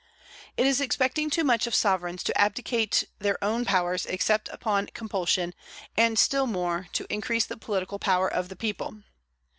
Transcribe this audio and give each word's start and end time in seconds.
It 0.57 0.65
is 0.65 0.81
expecting 0.81 1.29
too 1.29 1.43
much 1.43 1.67
of 1.67 1.75
sovereigns 1.75 2.23
to 2.23 2.35
abdicate 2.35 3.03
their 3.19 3.37
own 3.43 3.65
powers 3.65 4.07
except 4.07 4.49
upon 4.49 4.87
compulsion; 4.95 5.53
and 5.95 6.17
still 6.17 6.47
more, 6.47 6.87
to 6.93 7.05
increase 7.13 7.45
the 7.45 7.55
political 7.55 7.99
power 7.99 8.27
of 8.27 8.49
the 8.49 8.55
people. 8.55 9.03